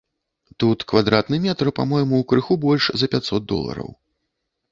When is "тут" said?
0.61-0.85